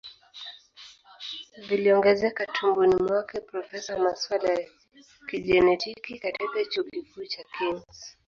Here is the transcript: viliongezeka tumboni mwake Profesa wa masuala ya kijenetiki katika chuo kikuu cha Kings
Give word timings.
viliongezeka 1.69 2.45
tumboni 2.47 2.95
mwake 2.95 3.39
Profesa 3.39 3.93
wa 3.93 3.99
masuala 4.03 4.53
ya 4.53 4.67
kijenetiki 5.27 6.19
katika 6.19 6.65
chuo 6.65 6.83
kikuu 6.83 7.25
cha 7.25 7.43
Kings 7.57 8.17